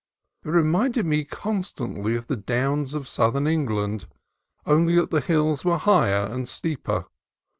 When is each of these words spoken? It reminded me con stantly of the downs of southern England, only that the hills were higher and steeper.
It 0.43 0.49
reminded 0.49 1.05
me 1.05 1.23
con 1.25 1.61
stantly 1.61 2.17
of 2.17 2.25
the 2.25 2.35
downs 2.35 2.95
of 2.95 3.07
southern 3.07 3.45
England, 3.45 4.07
only 4.65 4.95
that 4.95 5.11
the 5.11 5.21
hills 5.21 5.63
were 5.63 5.77
higher 5.77 6.25
and 6.25 6.49
steeper. 6.49 7.05